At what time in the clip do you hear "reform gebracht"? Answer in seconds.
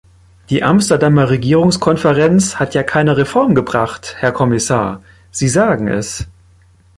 3.17-4.15